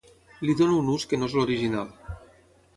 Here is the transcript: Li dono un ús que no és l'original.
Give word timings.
Li 0.49 0.55
dono 0.61 0.77
un 0.83 0.89
ús 0.95 1.05
que 1.13 1.21
no 1.21 1.31
és 1.31 1.37
l'original. 1.41 1.95